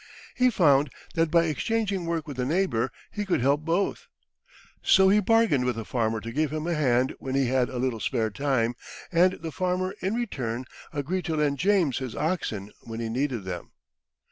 He 0.33 0.49
found 0.49 0.89
that 1.13 1.29
by 1.29 1.43
exchanging 1.45 2.07
work 2.07 2.25
with 2.27 2.39
a 2.39 2.43
neighbour 2.45 2.91
he 3.11 3.23
could 3.23 3.39
help 3.39 3.61
both. 3.63 4.07
So 4.81 5.09
he 5.09 5.19
bargained 5.19 5.63
with 5.63 5.77
a 5.77 5.85
farmer 5.85 6.19
to 6.21 6.31
give 6.31 6.51
him 6.51 6.65
a 6.65 6.73
hand 6.73 7.13
when 7.19 7.35
he 7.35 7.45
had 7.49 7.69
a 7.69 7.77
little 7.77 7.99
spare 7.99 8.31
time, 8.31 8.73
and 9.11 9.33
the 9.33 9.51
farmer 9.51 9.93
in 10.01 10.15
return 10.15 10.65
agreed 10.91 11.25
to 11.25 11.35
lend 11.35 11.59
James 11.59 11.99
his 11.99 12.15
oxen 12.15 12.71
when 12.81 12.99
he 12.99 13.09
needed 13.09 13.43
them. 13.43 13.73